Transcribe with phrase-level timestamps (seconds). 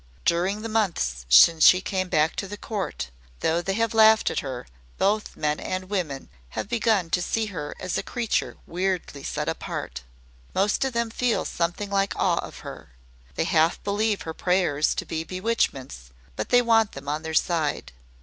[0.25, 3.11] During the months since she came back to the court
[3.41, 4.65] though they have laughed at her
[4.97, 10.01] both men and women have begun to see her as a creature weirdly set apart.
[10.55, 12.93] Most of them feel something like awe of her;
[13.35, 17.91] they half believe her prayers to be bewitchments, but they want them on their side.